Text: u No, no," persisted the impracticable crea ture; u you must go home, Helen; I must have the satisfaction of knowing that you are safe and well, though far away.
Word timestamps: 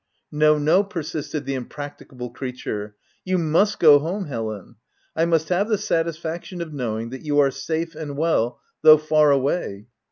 u 0.31 0.39
No, 0.39 0.57
no," 0.57 0.83
persisted 0.83 1.45
the 1.45 1.53
impracticable 1.53 2.31
crea 2.31 2.53
ture; 2.53 2.95
u 3.23 3.33
you 3.33 3.37
must 3.37 3.77
go 3.77 3.99
home, 3.99 4.25
Helen; 4.25 4.77
I 5.15 5.25
must 5.25 5.49
have 5.49 5.69
the 5.69 5.77
satisfaction 5.77 6.59
of 6.59 6.73
knowing 6.73 7.11
that 7.11 7.21
you 7.21 7.37
are 7.37 7.51
safe 7.51 7.93
and 7.93 8.17
well, 8.17 8.61
though 8.81 8.97
far 8.97 9.29
away. 9.29 9.85